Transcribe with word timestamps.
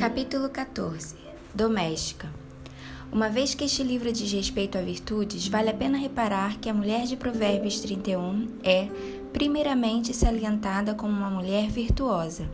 Capítulo 0.00 0.48
14 0.48 1.14
Doméstica 1.54 2.26
Uma 3.12 3.28
vez 3.28 3.54
que 3.54 3.64
este 3.64 3.82
livro 3.82 4.10
diz 4.10 4.32
respeito 4.32 4.78
a 4.78 4.80
virtudes, 4.80 5.46
vale 5.46 5.68
a 5.68 5.74
pena 5.74 5.98
reparar 5.98 6.58
que 6.58 6.70
a 6.70 6.74
mulher 6.74 7.04
de 7.04 7.18
Provérbios 7.18 7.80
31 7.80 8.48
é, 8.64 8.88
primeiramente, 9.30 10.16
salientada 10.16 10.94
como 10.94 11.12
uma 11.12 11.28
mulher 11.28 11.68
virtuosa. 11.68 12.48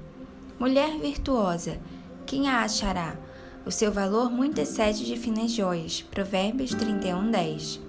Mulher 0.58 0.98
virtuosa, 0.98 1.78
quem 2.26 2.48
a 2.48 2.62
achará? 2.62 3.16
O 3.64 3.70
seu 3.70 3.92
valor 3.92 4.28
muito 4.28 4.60
excede 4.60 5.06
de 5.06 5.16
finas 5.16 5.52
joias. 5.52 6.02
Provérbios 6.02 6.74
31, 6.74 7.30
10. 7.30 7.80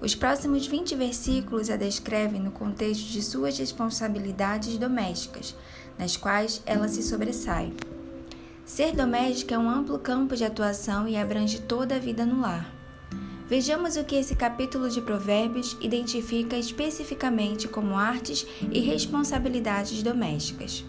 Os 0.00 0.14
próximos 0.14 0.66
20 0.66 0.94
versículos 0.94 1.68
a 1.68 1.76
descrevem 1.76 2.40
no 2.40 2.52
contexto 2.52 3.04
de 3.04 3.20
suas 3.20 3.58
responsabilidades 3.58 4.78
domésticas, 4.78 5.54
nas 5.98 6.16
quais 6.16 6.62
ela 6.64 6.88
se 6.88 7.02
sobressai. 7.02 7.70
Ser 8.68 8.94
doméstica 8.94 9.54
é 9.54 9.58
um 9.58 9.68
amplo 9.68 9.98
campo 9.98 10.36
de 10.36 10.44
atuação 10.44 11.08
e 11.08 11.16
abrange 11.16 11.58
toda 11.58 11.96
a 11.96 11.98
vida 11.98 12.26
no 12.26 12.42
lar. 12.42 12.70
Vejamos 13.48 13.96
o 13.96 14.04
que 14.04 14.14
esse 14.14 14.36
capítulo 14.36 14.90
de 14.90 15.00
Provérbios 15.00 15.74
identifica 15.80 16.54
especificamente 16.54 17.66
como 17.66 17.96
artes 17.96 18.46
e 18.70 18.80
responsabilidades 18.80 20.02
domésticas. 20.02 20.84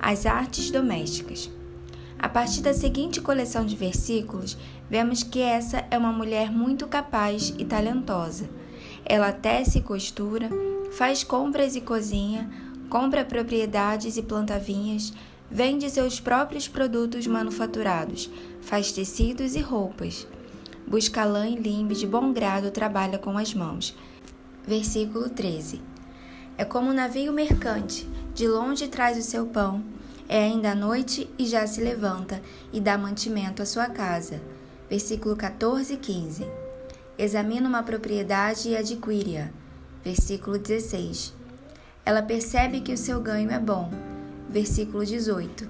As 0.00 0.24
artes 0.24 0.70
domésticas. 0.70 1.50
A 2.18 2.26
partir 2.26 2.62
da 2.62 2.72
seguinte 2.72 3.20
coleção 3.20 3.66
de 3.66 3.76
versículos, 3.76 4.56
vemos 4.88 5.22
que 5.22 5.40
essa 5.40 5.86
é 5.90 5.98
uma 5.98 6.10
mulher 6.10 6.50
muito 6.50 6.86
capaz 6.86 7.54
e 7.58 7.66
talentosa. 7.66 8.48
Ela 9.04 9.30
tece 9.30 9.76
e 9.76 9.82
costura, 9.82 10.48
faz 10.90 11.22
compras 11.22 11.76
e 11.76 11.82
cozinha, 11.82 12.50
compra 12.88 13.26
propriedades 13.26 14.16
e 14.16 14.22
planta 14.22 14.58
vinhas, 14.58 15.12
Vende 15.50 15.88
seus 15.90 16.18
próprios 16.18 16.66
produtos 16.66 17.26
manufaturados, 17.26 18.30
faz 18.62 18.90
tecidos 18.92 19.54
e 19.54 19.60
roupas. 19.60 20.26
Busca 20.86 21.24
lã 21.24 21.46
e 21.46 21.54
limbe 21.54 21.94
de 21.94 22.06
bom 22.06 22.32
grado 22.32 22.70
trabalha 22.70 23.18
com 23.18 23.36
as 23.36 23.52
mãos. 23.52 23.94
Versículo 24.66 25.28
13. 25.28 25.82
É 26.56 26.64
como 26.64 26.90
um 26.90 26.94
navio 26.94 27.32
mercante, 27.32 28.08
de 28.34 28.48
longe 28.48 28.88
traz 28.88 29.18
o 29.18 29.22
seu 29.22 29.46
pão, 29.46 29.84
é 30.28 30.44
ainda 30.44 30.72
a 30.72 30.74
noite 30.74 31.28
e 31.38 31.46
já 31.46 31.66
se 31.66 31.80
levanta 31.80 32.40
e 32.72 32.80
dá 32.80 32.96
mantimento 32.96 33.62
à 33.62 33.66
sua 33.66 33.86
casa. 33.88 34.40
Versículo 34.88 35.36
14 35.36 35.94
e 35.94 35.96
15. 35.98 36.46
Examina 37.18 37.68
uma 37.68 37.82
propriedade 37.82 38.70
e 38.70 38.76
adquire-a. 38.76 39.50
Versículo 40.02 40.58
16. 40.58 41.34
Ela 42.04 42.22
percebe 42.22 42.80
que 42.80 42.92
o 42.92 42.98
seu 42.98 43.20
ganho 43.20 43.50
é 43.50 43.58
bom 43.58 44.13
versículo 44.54 45.04
18. 45.04 45.68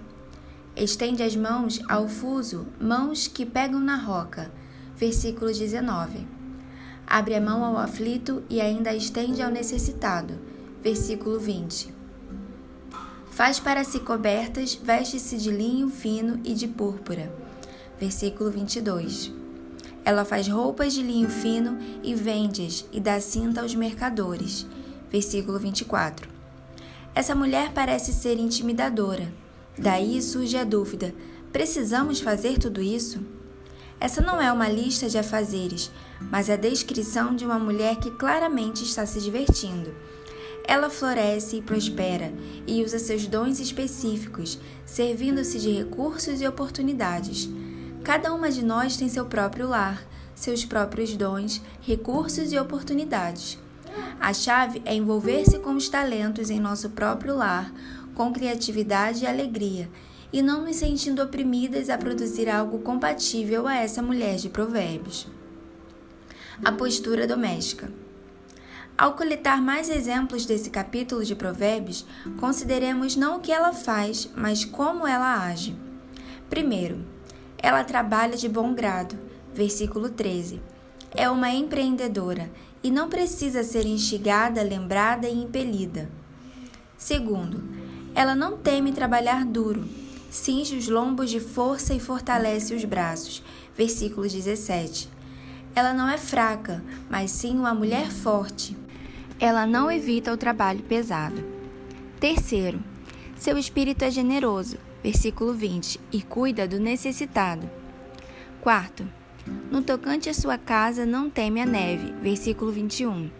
Estende 0.76 1.22
as 1.22 1.34
mãos 1.34 1.80
ao 1.88 2.06
fuso, 2.06 2.66
mãos 2.78 3.26
que 3.26 3.46
pegam 3.46 3.80
na 3.80 3.96
roca, 3.96 4.52
versículo 4.94 5.50
19. 5.50 6.26
Abre 7.06 7.34
a 7.34 7.40
mão 7.40 7.64
ao 7.64 7.78
aflito 7.78 8.42
e 8.50 8.60
ainda 8.60 8.94
estende 8.94 9.40
ao 9.40 9.50
necessitado, 9.50 10.38
versículo 10.82 11.40
20. 11.40 11.94
Faz 13.30 13.58
para 13.58 13.84
si 13.84 14.00
cobertas, 14.00 14.74
veste-se 14.74 15.38
de 15.38 15.50
linho 15.50 15.88
fino 15.88 16.38
e 16.44 16.52
de 16.52 16.68
púrpura, 16.68 17.32
versículo 17.98 18.50
22. 18.50 19.32
Ela 20.04 20.26
faz 20.26 20.46
roupas 20.46 20.92
de 20.92 21.02
linho 21.02 21.30
fino 21.30 21.78
e 22.02 22.14
vende-as 22.14 22.84
e 22.92 23.00
dá 23.00 23.18
cinta 23.18 23.62
aos 23.62 23.74
mercadores, 23.74 24.66
versículo 25.10 25.58
24. 25.58 26.33
Essa 27.14 27.34
mulher 27.34 27.72
parece 27.72 28.12
ser 28.12 28.38
intimidadora. 28.38 29.32
Daí 29.78 30.20
surge 30.20 30.56
a 30.56 30.64
dúvida: 30.64 31.14
precisamos 31.52 32.20
fazer 32.20 32.58
tudo 32.58 32.82
isso? 32.82 33.20
Essa 34.00 34.20
não 34.20 34.42
é 34.42 34.52
uma 34.52 34.68
lista 34.68 35.08
de 35.08 35.16
afazeres, 35.16 35.90
mas 36.20 36.50
a 36.50 36.56
descrição 36.56 37.34
de 37.34 37.44
uma 37.44 37.58
mulher 37.58 37.96
que 37.96 38.10
claramente 38.10 38.82
está 38.82 39.06
se 39.06 39.20
divertindo. 39.20 39.94
Ela 40.66 40.90
floresce 40.90 41.58
e 41.58 41.62
prospera 41.62 42.32
e 42.66 42.82
usa 42.82 42.98
seus 42.98 43.26
dons 43.26 43.60
específicos, 43.60 44.58
servindo-se 44.84 45.60
de 45.60 45.70
recursos 45.70 46.40
e 46.40 46.48
oportunidades. 46.48 47.48
Cada 48.02 48.34
uma 48.34 48.50
de 48.50 48.64
nós 48.64 48.96
tem 48.96 49.08
seu 49.08 49.26
próprio 49.26 49.68
lar, 49.68 50.04
seus 50.34 50.64
próprios 50.64 51.16
dons, 51.16 51.62
recursos 51.80 52.52
e 52.52 52.58
oportunidades. 52.58 53.58
A 54.20 54.32
chave 54.32 54.82
é 54.84 54.94
envolver-se 54.94 55.58
com 55.58 55.74
os 55.74 55.88
talentos 55.88 56.50
em 56.50 56.60
nosso 56.60 56.90
próprio 56.90 57.36
lar, 57.36 57.72
com 58.14 58.32
criatividade 58.32 59.24
e 59.24 59.26
alegria, 59.26 59.90
e 60.32 60.42
não 60.42 60.64
nos 60.64 60.76
sentindo 60.76 61.22
oprimidas 61.22 61.90
a 61.90 61.98
produzir 61.98 62.48
algo 62.48 62.78
compatível 62.80 63.68
a 63.68 63.76
essa 63.76 64.02
mulher 64.02 64.36
de 64.36 64.48
Provérbios. 64.48 65.28
A 66.64 66.72
postura 66.72 67.26
doméstica. 67.26 67.92
Ao 68.96 69.14
coletar 69.14 69.60
mais 69.60 69.90
exemplos 69.90 70.46
desse 70.46 70.70
capítulo 70.70 71.24
de 71.24 71.34
Provérbios, 71.34 72.06
consideremos 72.38 73.16
não 73.16 73.36
o 73.36 73.40
que 73.40 73.50
ela 73.50 73.72
faz, 73.72 74.30
mas 74.36 74.64
como 74.64 75.06
ela 75.06 75.46
age. 75.46 75.76
Primeiro, 76.48 77.04
ela 77.58 77.82
trabalha 77.82 78.36
de 78.36 78.48
bom 78.48 78.72
grado, 78.72 79.18
versículo 79.52 80.10
13. 80.10 80.62
É 81.12 81.28
uma 81.28 81.50
empreendedora 81.50 82.50
e 82.84 82.90
não 82.90 83.08
precisa 83.08 83.64
ser 83.64 83.86
instigada, 83.86 84.62
lembrada 84.62 85.26
e 85.26 85.32
impelida. 85.34 86.10
Segundo, 86.98 87.64
ela 88.14 88.34
não 88.34 88.58
teme 88.58 88.92
trabalhar 88.92 89.46
duro, 89.46 89.88
cinge 90.30 90.76
os 90.76 90.86
lombos 90.86 91.30
de 91.30 91.40
força 91.40 91.94
e 91.94 91.98
fortalece 91.98 92.74
os 92.74 92.84
braços. 92.84 93.42
Versículo 93.74 94.28
17. 94.28 95.08
Ela 95.74 95.94
não 95.94 96.08
é 96.08 96.18
fraca, 96.18 96.84
mas 97.08 97.30
sim 97.30 97.56
uma 97.56 97.72
mulher 97.72 98.10
forte. 98.10 98.76
Ela 99.40 99.66
não 99.66 99.90
evita 99.90 100.32
o 100.32 100.36
trabalho 100.36 100.82
pesado. 100.82 101.42
Terceiro, 102.20 102.80
seu 103.34 103.56
espírito 103.56 104.04
é 104.04 104.10
generoso. 104.10 104.76
Versículo 105.02 105.52
20. 105.52 106.00
E 106.12 106.22
cuida 106.22 106.68
do 106.68 106.78
necessitado. 106.78 107.68
Quarto, 108.60 109.06
no 109.70 109.82
tocante 109.82 110.28
à 110.28 110.34
sua 110.34 110.56
casa, 110.56 111.04
não 111.04 111.28
teme 111.28 111.60
a 111.60 111.66
neve. 111.66 112.12
Versículo 112.22 112.72
21. 112.72 113.30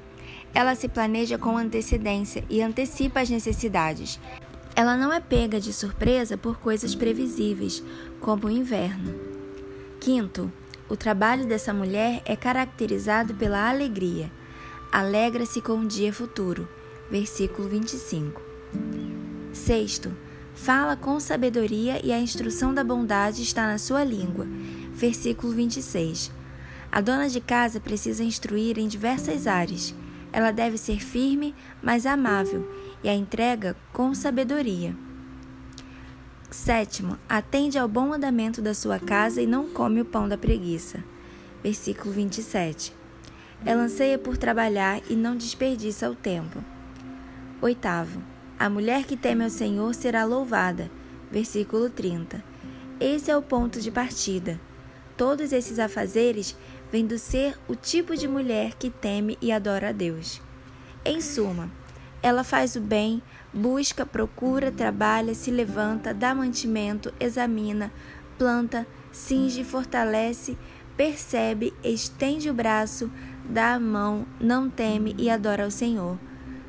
Ela 0.54 0.74
se 0.74 0.88
planeja 0.88 1.38
com 1.38 1.56
antecedência 1.56 2.44
e 2.48 2.62
antecipa 2.62 3.20
as 3.20 3.30
necessidades. 3.30 4.20
Ela 4.76 4.96
não 4.96 5.12
é 5.12 5.20
pega 5.20 5.60
de 5.60 5.72
surpresa 5.72 6.36
por 6.36 6.58
coisas 6.58 6.94
previsíveis, 6.94 7.82
como 8.20 8.46
o 8.46 8.50
inverno. 8.50 9.14
Quinto, 10.00 10.52
o 10.88 10.96
trabalho 10.96 11.46
dessa 11.46 11.72
mulher 11.72 12.22
é 12.24 12.36
caracterizado 12.36 13.34
pela 13.34 13.68
alegria. 13.68 14.30
Alegra-se 14.92 15.60
com 15.60 15.78
o 15.78 15.86
dia 15.86 16.12
futuro. 16.12 16.68
Versículo 17.10 17.68
25. 17.68 18.40
Sexto, 19.52 20.12
fala 20.54 20.96
com 20.96 21.18
sabedoria 21.18 22.04
e 22.04 22.12
a 22.12 22.18
instrução 22.18 22.74
da 22.74 22.84
bondade 22.84 23.42
está 23.42 23.66
na 23.66 23.78
sua 23.78 24.04
língua. 24.04 24.46
Versículo 24.94 25.52
26. 25.52 26.30
A 26.90 27.00
dona 27.00 27.28
de 27.28 27.40
casa 27.40 27.80
precisa 27.80 28.22
instruir 28.22 28.78
em 28.78 28.86
diversas 28.86 29.46
áreas. 29.46 29.94
Ela 30.32 30.52
deve 30.52 30.78
ser 30.78 31.00
firme, 31.00 31.54
mas 31.82 32.06
amável, 32.06 32.68
e 33.02 33.08
a 33.08 33.14
entrega 33.14 33.76
com 33.92 34.14
sabedoria. 34.14 34.96
Sétimo, 36.50 37.18
atende 37.28 37.76
ao 37.76 37.88
bom 37.88 38.12
andamento 38.12 38.62
da 38.62 38.72
sua 38.72 39.00
casa 39.00 39.42
e 39.42 39.46
não 39.46 39.68
come 39.68 40.00
o 40.00 40.04
pão 40.04 40.28
da 40.28 40.38
preguiça. 40.38 41.02
Versículo 41.62 42.12
27. 42.12 42.94
Ela 43.66 43.82
anseia 43.82 44.18
por 44.18 44.36
trabalhar 44.36 45.00
e 45.10 45.16
não 45.16 45.36
desperdiça 45.36 46.08
o 46.08 46.14
tempo. 46.14 46.62
Oitavo, 47.60 48.22
a 48.56 48.70
mulher 48.70 49.04
que 49.04 49.16
teme 49.16 49.42
ao 49.42 49.50
Senhor 49.50 49.92
será 49.94 50.24
louvada. 50.24 50.88
Versículo 51.32 51.90
30. 51.90 52.44
Esse 53.00 53.32
é 53.32 53.36
o 53.36 53.42
ponto 53.42 53.80
de 53.80 53.90
partida. 53.90 54.60
Todos 55.16 55.52
esses 55.52 55.78
afazeres 55.78 56.56
vêm 56.90 57.06
do 57.06 57.18
ser 57.18 57.56
o 57.68 57.76
tipo 57.76 58.16
de 58.16 58.26
mulher 58.26 58.74
que 58.74 58.90
teme 58.90 59.38
e 59.40 59.52
adora 59.52 59.90
a 59.90 59.92
Deus. 59.92 60.40
Em 61.04 61.20
suma, 61.20 61.70
ela 62.22 62.42
faz 62.42 62.74
o 62.74 62.80
bem, 62.80 63.22
busca, 63.52 64.04
procura, 64.04 64.72
trabalha, 64.72 65.34
se 65.34 65.50
levanta, 65.50 66.14
dá 66.14 66.34
mantimento, 66.34 67.12
examina, 67.20 67.92
planta, 68.38 68.86
cinge, 69.12 69.62
fortalece, 69.62 70.56
percebe, 70.96 71.72
estende 71.84 72.50
o 72.50 72.54
braço, 72.54 73.10
dá 73.44 73.74
a 73.74 73.80
mão, 73.80 74.26
não 74.40 74.68
teme 74.68 75.14
e 75.18 75.30
adora 75.30 75.64
ao 75.64 75.70
Senhor. 75.70 76.18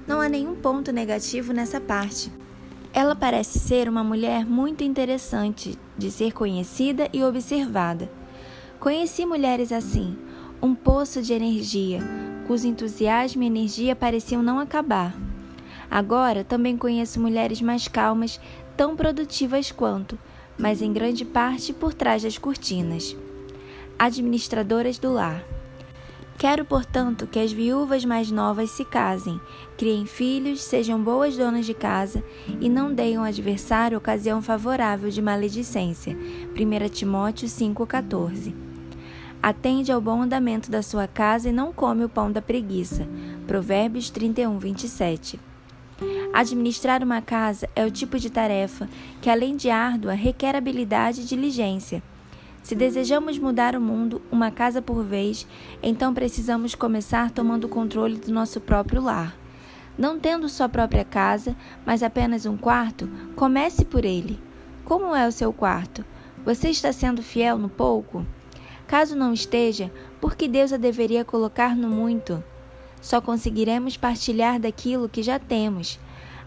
Não 0.05 0.21
há 0.21 0.29
nenhum 0.29 0.55
ponto 0.55 0.91
negativo 0.91 1.51
nessa 1.51 1.81
parte. 1.81 2.31
Ela 2.93 3.15
parece 3.15 3.57
ser 3.57 3.89
uma 3.89 4.03
mulher 4.03 4.45
muito 4.45 4.83
interessante 4.83 5.77
de 5.97 6.11
ser 6.11 6.31
conhecida 6.31 7.09
e 7.11 7.23
observada. 7.23 8.09
Conheci 8.79 9.25
mulheres 9.25 9.71
assim, 9.71 10.15
um 10.61 10.75
poço 10.75 11.21
de 11.21 11.33
energia, 11.33 11.99
cujo 12.45 12.67
entusiasmo 12.67 13.41
e 13.41 13.47
energia 13.47 13.95
pareciam 13.95 14.43
não 14.43 14.59
acabar. 14.59 15.15
Agora 15.89 16.43
também 16.43 16.77
conheço 16.77 17.19
mulheres 17.19 17.61
mais 17.61 17.87
calmas, 17.87 18.39
tão 18.75 18.95
produtivas 18.95 19.71
quanto, 19.71 20.19
mas 20.57 20.81
em 20.81 20.91
grande 20.93 21.25
parte 21.25 21.73
por 21.73 21.93
trás 21.93 22.23
das 22.23 22.37
cortinas. 22.37 23.15
Administradoras 23.97 24.97
do 24.97 25.13
lar. 25.13 25.43
Quero, 26.37 26.65
portanto, 26.65 27.25
que 27.25 27.39
as 27.39 27.53
viúvas 27.53 28.03
mais 28.03 28.29
novas 28.29 28.69
se 28.71 28.83
casem, 28.83 29.39
criem 29.77 30.05
filhos, 30.05 30.61
sejam 30.61 31.01
boas 31.01 31.37
donas 31.37 31.65
de 31.65 31.73
casa 31.73 32.21
e 32.59 32.67
não 32.67 32.93
deem 32.93 33.15
ao 33.15 33.23
adversário 33.23 33.97
ocasião 33.97 34.41
favorável 34.41 35.09
de 35.09 35.21
maledicência. 35.21 36.15
1 36.53 36.89
Timóteo 36.89 37.47
5,14 37.47 38.64
Atende 39.45 39.91
ao 39.91 40.01
bom 40.01 40.23
andamento 40.23 40.71
da 40.71 40.81
sua 40.81 41.07
casa 41.07 41.49
e 41.49 41.51
não 41.51 41.71
come 41.71 42.03
o 42.03 42.09
pão 42.09 42.31
da 42.31 42.41
preguiça. 42.41 43.07
Provérbios 43.45 44.09
31, 44.09 44.57
27 44.57 45.39
Administrar 46.33 47.03
uma 47.03 47.21
casa 47.21 47.69
é 47.75 47.85
o 47.85 47.91
tipo 47.91 48.17
de 48.17 48.31
tarefa 48.31 48.89
que, 49.21 49.29
além 49.29 49.55
de 49.55 49.69
árdua, 49.69 50.13
requer 50.13 50.55
habilidade 50.55 51.21
e 51.21 51.25
diligência. 51.25 52.01
Se 52.63 52.73
desejamos 52.73 53.37
mudar 53.37 53.75
o 53.75 53.79
mundo 53.79 54.19
uma 54.31 54.49
casa 54.49 54.81
por 54.81 55.03
vez, 55.03 55.45
então 55.83 56.11
precisamos 56.11 56.73
começar 56.73 57.29
tomando 57.29 57.65
o 57.65 57.69
controle 57.69 58.17
do 58.17 58.33
nosso 58.33 58.59
próprio 58.59 58.99
lar. 58.99 59.37
Não 59.95 60.19
tendo 60.19 60.49
sua 60.49 60.67
própria 60.67 61.05
casa, 61.05 61.55
mas 61.85 62.01
apenas 62.01 62.47
um 62.47 62.57
quarto, 62.57 63.07
comece 63.35 63.85
por 63.85 64.05
ele. 64.05 64.39
Como 64.83 65.13
é 65.15 65.27
o 65.27 65.31
seu 65.31 65.53
quarto? 65.53 66.03
Você 66.43 66.69
está 66.69 66.91
sendo 66.91 67.21
fiel 67.21 67.59
no 67.59 67.69
pouco? 67.69 68.25
Caso 68.87 69.15
não 69.15 69.33
esteja, 69.33 69.91
por 70.21 70.35
que 70.35 70.47
Deus 70.47 70.71
a 70.71 70.77
deveria 70.77 71.25
colocar 71.25 71.75
no 71.75 71.89
muito? 71.89 72.43
Só 73.01 73.19
conseguiremos 73.19 73.97
partilhar 73.97 74.59
daquilo 74.59 75.09
que 75.09 75.23
já 75.23 75.39
temos. 75.39 75.99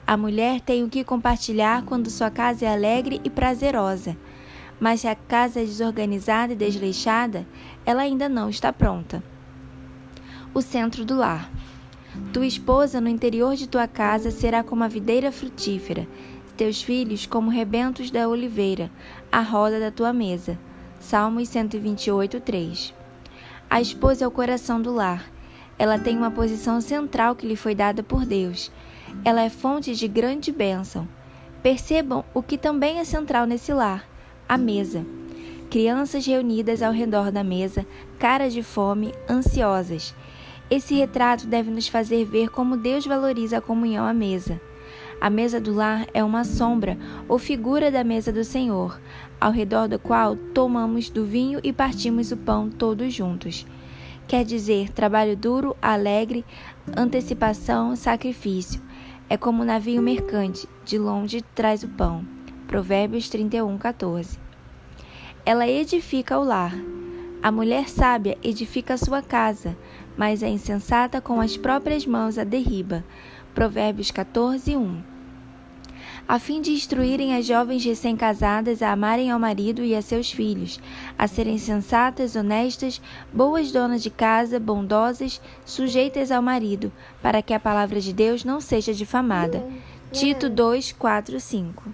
A 0.07 0.17
mulher 0.17 0.61
tem 0.61 0.85
o 0.85 0.89
que 0.89 1.03
compartilhar 1.03 1.85
quando 1.85 2.09
sua 2.11 2.31
casa 2.31 2.65
é 2.65 2.73
alegre 2.73 3.21
e 3.25 3.29
prazerosa. 3.29 4.17
Mas 4.81 5.01
se 5.01 5.09
a 5.09 5.17
casa 5.17 5.61
é 5.61 5.65
desorganizada 5.65 6.53
e 6.53 6.57
desleixada, 6.57 7.47
ela 7.85 8.03
ainda 8.03 8.29
não 8.29 8.49
está 8.49 8.73
pronta. 8.73 9.23
O 10.55 10.63
centro 10.63 11.05
do 11.05 11.17
lar. 11.17 11.51
Tua 12.33 12.47
esposa 12.47 13.01
no 13.01 13.09
interior 13.09 13.55
de 13.57 13.69
tua 13.69 13.87
casa 13.87 14.31
será 14.31 14.63
como 14.63 14.85
a 14.85 14.89
videira 14.89 15.31
frutífera, 15.31 16.09
teus 16.57 16.81
filhos 16.83 17.27
como 17.27 17.51
rebentos 17.51 18.11
da 18.11 18.29
oliveira, 18.29 18.91
a 19.31 19.41
roda 19.41 19.79
da 19.79 19.91
tua 19.91 20.13
mesa. 20.13 20.59
Salmos 21.01 21.49
128, 21.49 22.41
3. 22.41 22.95
A 23.71 23.81
esposa 23.81 24.25
é 24.25 24.29
o 24.29 24.31
coração 24.31 24.83
do 24.83 24.93
lar. 24.93 25.31
Ela 25.79 25.99
tem 25.99 26.17
uma 26.17 26.31
posição 26.31 26.81
central 26.81 27.37
que 27.37 27.47
lhe 27.47 27.57
foi 27.57 27.75
dada 27.75 28.03
por 28.03 28.27
Deus. 28.27 28.71
Ela 29.25 29.43
é 29.43 29.49
fonte 29.49 29.95
de 29.95 30.09
grande 30.09 30.51
bênção. 30.51 31.09
Percebam 31.63 32.25
o 32.35 32.43
que 32.43 32.59
também 32.59 32.99
é 32.99 33.05
central 33.05 33.47
nesse 33.47 33.73
lar 33.73 34.09
a 34.49 34.57
mesa. 34.57 35.05
Crianças 35.71 36.25
reunidas 36.27 36.83
ao 36.83 36.93
redor 36.93 37.31
da 37.31 37.45
mesa, 37.45 37.85
caras 38.19 38.55
de 38.55 38.63
fome, 38.63 39.13
ansiosas. 39.29 40.15
Esse 40.71 40.95
retrato 40.95 41.47
deve 41.47 41.71
nos 41.71 41.87
fazer 41.87 42.25
ver 42.25 42.49
como 42.49 42.77
Deus 42.77 43.07
valoriza 43.07 43.59
a 43.59 43.61
comunhão 43.61 44.07
à 44.07 44.15
mesa. 44.15 44.59
A 45.21 45.29
mesa 45.29 45.61
do 45.61 45.75
lar 45.75 46.07
é 46.15 46.25
uma 46.25 46.45
sombra 46.45 46.97
ou 47.29 47.39
figura 47.39 47.91
da 47.91 48.03
mesa 48.03 48.33
do 48.33 48.45
Senhor, 48.45 48.99
ao 49.41 49.53
redor 49.53 49.89
da 49.89 49.99
qual 49.99 50.37
tomamos 50.37 51.11
do 51.11 51.25
vinho 51.25 51.61
e 51.63 51.73
partimos 51.73 52.33
o 52.33 52.37
pão 52.37 52.69
todos 52.69 53.13
juntos. 53.13 53.67
Quer 54.27 54.45
dizer, 54.45 54.91
trabalho 54.93 55.37
duro, 55.37 55.77
alegre, 55.81 56.45
antecipação, 56.97 57.97
sacrifício. 57.97 58.81
É 59.29 59.37
como 59.37 59.63
um 59.63 59.67
navio 59.67 60.03
mercante, 60.03 60.69
de 60.85 60.99
longe 60.99 61.43
traz 61.55 61.83
o 61.83 61.89
pão. 61.89 62.25
Provérbios 62.67 63.29
31, 63.29 63.79
14. 63.79 64.39
Ela 65.47 65.67
edifica 65.67 66.39
o 66.39 66.45
lar. 66.45 66.75
A 67.43 67.51
mulher 67.51 67.89
sábia 67.89 68.37
edifica 68.43 68.95
a 68.95 68.99
sua 68.99 69.23
casa, 69.23 69.77
mas 70.17 70.43
a 70.43 70.49
insensata 70.49 71.21
com 71.21 71.41
as 71.41 71.57
próprias 71.57 72.05
mãos 72.05 72.37
a 72.37 72.45
derriba. 72.45 73.05
Provérbios 73.55 74.11
14, 74.11 74.77
1. 74.77 75.18
A 76.29 76.39
fim 76.39 76.61
de 76.61 76.73
instruírem 76.73 77.35
as 77.35 77.47
jovens 77.47 77.83
recém-casadas 77.83 78.83
a 78.83 78.93
amarem 78.93 79.31
ao 79.31 79.41
marido 79.41 79.83
e 79.83 79.95
a 79.95 80.03
seus 80.03 80.31
filhos, 80.31 80.79
a 81.17 81.27
serem 81.27 81.57
sensatas, 81.57 82.37
honestas, 82.37 83.01
boas 83.33 83.73
donas 83.73 84.03
de 84.03 84.11
casa, 84.11 84.61
bondosas, 84.61 85.41
sujeitas 85.65 86.31
ao 86.31 86.43
marido, 86.43 86.93
para 87.23 87.41
que 87.41 87.55
a 87.55 87.59
palavra 87.59 87.99
de 87.99 88.13
Deus 88.13 88.45
não 88.45 88.61
seja 88.61 88.93
difamada. 88.93 89.67
Tito 90.13 90.51
2, 90.51 90.93
4, 90.93 91.41
5. 91.41 91.85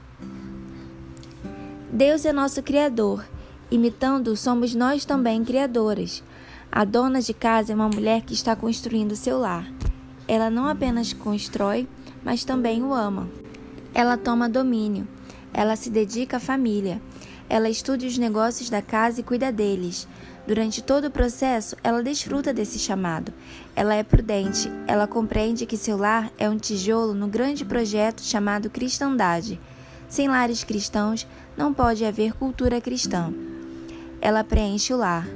Deus 1.93 2.25
é 2.25 2.33
nosso 2.33 2.61
Criador. 2.61 3.25
Imitando, 3.71 4.37
somos 4.37 4.75
nós 4.75 5.05
também 5.05 5.45
criadoras. 5.45 6.25
A 6.73 6.85
dona 6.85 7.21
de 7.21 7.33
casa 7.33 7.71
é 7.71 7.75
uma 7.77 7.89
mulher 7.89 8.23
que 8.23 8.35
está 8.35 8.57
construindo 8.57 9.15
seu 9.15 9.39
lar. 9.39 9.65
Ela 10.27 10.51
não 10.51 10.67
apenas 10.67 11.13
constrói, 11.13 11.87
mas 12.25 12.43
também 12.43 12.83
o 12.83 12.93
ama. 12.93 13.29
Ela 13.95 14.17
toma 14.17 14.49
domínio. 14.49 15.07
Ela 15.53 15.77
se 15.77 15.89
dedica 15.89 16.39
à 16.39 16.41
família. 16.41 17.01
Ela 17.49 17.69
estuda 17.69 18.05
os 18.05 18.19
negócios 18.19 18.69
da 18.69 18.83
casa 18.83 19.21
e 19.21 19.23
cuida 19.23 19.53
deles. 19.53 20.09
Durante 20.47 20.83
todo 20.83 21.07
o 21.07 21.11
processo, 21.11 21.77
ela 21.83 22.03
desfruta 22.03 22.53
desse 22.53 22.79
chamado. 22.79 23.33
Ela 23.77 23.95
é 23.95 24.03
prudente. 24.03 24.69
Ela 24.89 25.07
compreende 25.07 25.65
que 25.65 25.77
seu 25.77 25.97
lar 25.97 26.33
é 26.37 26.51
um 26.51 26.59
tijolo 26.59 27.15
no 27.15 27.29
grande 27.29 27.65
projeto 27.65 28.21
chamado 28.21 28.69
cristandade. 28.69 29.61
Sem 30.09 30.27
lares 30.27 30.65
cristãos, 30.65 31.27
não 31.57 31.73
pode 31.73 32.05
haver 32.05 32.33
cultura 32.35 32.81
cristã. 32.81 33.33
Ela 34.21 34.43
preenche 34.43 34.93
o 34.93 34.97
lar. 34.97 35.27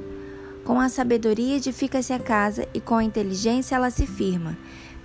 Com 0.65 0.79
a 0.79 0.89
sabedoria 0.89 1.55
edifica-se 1.55 2.11
a 2.11 2.19
casa 2.19 2.67
e 2.73 2.81
com 2.81 2.95
a 2.95 3.03
inteligência 3.03 3.75
ela 3.75 3.89
se 3.89 4.05
firma. 4.05 4.57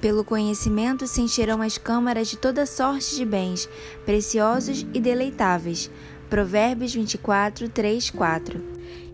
Pelo 0.04 0.22
conhecimento 0.22 1.06
se 1.06 1.22
encherão 1.22 1.62
as 1.62 1.78
câmaras 1.78 2.28
de 2.28 2.36
toda 2.36 2.66
sorte 2.66 3.16
de 3.16 3.24
bens, 3.24 3.66
preciosos 4.04 4.84
e 4.92 5.00
deleitáveis. 5.00 5.90
Provérbios 6.28 6.92
24, 6.92 7.70
3, 7.70 8.10
4. 8.10 8.62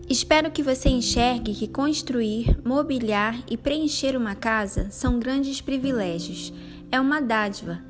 Espero 0.09 0.51
que 0.51 0.61
você 0.61 0.89
enxergue 0.89 1.55
que 1.55 1.69
construir, 1.69 2.59
mobiliar 2.65 3.41
e 3.49 3.55
preencher 3.55 4.17
uma 4.17 4.35
casa 4.35 4.91
são 4.91 5.17
grandes 5.17 5.61
privilégios. 5.61 6.51
É 6.91 6.99
uma 6.99 7.21
dádiva 7.21 7.81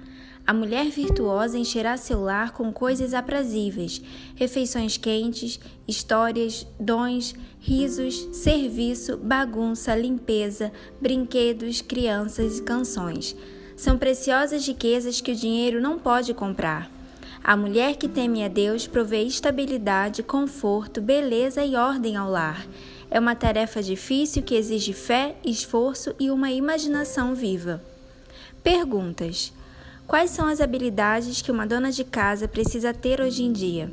a 0.46 0.54
mulher 0.54 0.90
virtuosa 0.90 1.58
encherá 1.58 1.96
seu 1.98 2.22
lar 2.22 2.52
com 2.52 2.72
coisas 2.74 3.14
aprazíveis, 3.14 4.02
refeições 4.36 4.98
quentes, 4.98 5.60
histórias, 5.88 6.66
dons, 6.80 7.36
risos, 7.60 8.28
serviço, 8.34 9.18
bagunça, 9.18 9.96
limpeza, 9.96 10.72
brinquedos, 11.00 11.82
crianças 11.82 12.60
e 12.60 12.64
canções. 12.64 13.36
São 13.76 13.98
preciosas 13.98 14.68
riquezas 14.68 15.22
que 15.22 15.32
o 15.32 15.36
dinheiro 15.36 15.80
não 15.80 15.98
pode 15.98 16.34
comprar. 16.34 16.92
A 17.44 17.58
mulher 17.58 17.96
que 17.96 18.08
teme 18.08 18.44
a 18.44 18.48
Deus 18.48 18.86
provê 18.86 19.24
estabilidade, 19.24 20.22
conforto, 20.22 21.02
beleza 21.02 21.64
e 21.64 21.76
ordem 21.76 22.16
ao 22.16 22.30
lar. 22.30 22.68
É 23.10 23.20
uma 23.20 23.36
tarefa 23.36 23.82
difícil 23.82 24.44
que 24.44 24.56
exige 24.56 24.94
fé, 24.94 25.36
esforço 25.44 26.16
e 26.20 26.30
uma 26.30 26.52
imaginação 26.52 27.34
viva. 27.34 27.84
Perguntas. 28.64 29.52
Quais 30.12 30.32
são 30.32 30.46
as 30.46 30.60
habilidades 30.60 31.42
que 31.42 31.54
uma 31.54 31.66
dona 31.66 31.90
de 31.90 32.04
casa 32.04 32.46
precisa 32.46 32.94
ter 32.94 33.22
hoje 33.22 33.44
em 33.44 33.54
dia? 33.54 33.90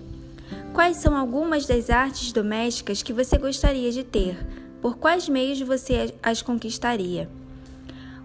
Quais 0.73 0.97
são 0.97 1.17
algumas 1.17 1.65
das 1.65 1.91
artes 1.91 2.33
domésticas 2.33 3.05
que 3.05 3.13
você 3.13 3.39
gostaria 3.39 3.93
de 3.93 4.03
ter? 4.03 4.37
Por 4.83 4.97
quais 4.97 5.29
meios 5.29 5.61
você 5.61 6.13
as 6.21 6.43
conquistaria? 6.43 7.31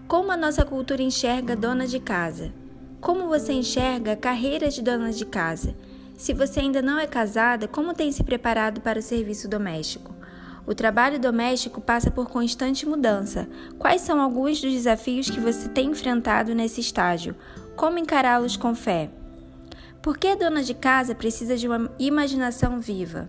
Como 0.08 0.32
a 0.32 0.36
nossa 0.36 0.64
cultura 0.64 1.02
enxerga 1.02 1.54
dona 1.54 1.86
de 1.86 2.00
casa? 2.00 2.52
Como 3.00 3.28
você 3.28 3.52
enxerga 3.52 4.14
a 4.14 4.16
carreira 4.16 4.68
de 4.68 4.82
dona 4.82 5.12
de 5.12 5.24
casa? 5.24 5.76
Se 6.16 6.34
você 6.34 6.58
ainda 6.58 6.82
não 6.82 6.98
é 6.98 7.06
casada, 7.06 7.68
como 7.68 7.94
tem 7.94 8.10
se 8.10 8.24
preparado 8.24 8.80
para 8.80 8.98
o 8.98 9.02
serviço 9.02 9.46
doméstico? 9.46 10.12
O 10.66 10.74
trabalho 10.74 11.20
doméstico 11.20 11.80
passa 11.80 12.10
por 12.10 12.28
constante 12.28 12.86
mudança. 12.86 13.46
Quais 13.78 14.00
são 14.00 14.20
alguns 14.20 14.60
dos 14.60 14.72
desafios 14.72 15.30
que 15.30 15.38
você 15.38 15.68
tem 15.68 15.90
enfrentado 15.90 16.56
nesse 16.56 16.80
estágio? 16.80 17.36
Como 17.76 17.98
encará-los 17.98 18.56
com 18.56 18.74
fé? 18.74 19.10
Por 20.00 20.16
que 20.16 20.28
a 20.28 20.36
dona 20.36 20.62
de 20.62 20.74
casa 20.74 21.14
precisa 21.14 21.56
de 21.56 21.66
uma 21.66 21.90
imaginação 21.98 22.78
viva? 22.78 23.28